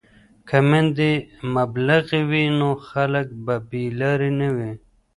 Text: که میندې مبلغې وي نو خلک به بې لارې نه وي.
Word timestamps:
که 0.47 0.57
میندې 0.69 1.11
مبلغې 1.55 2.21
وي 2.29 2.45
نو 2.59 2.69
خلک 2.87 3.27
به 3.45 3.55
بې 3.67 3.83
لارې 3.99 4.31
نه 4.39 4.49
وي. 4.55 4.71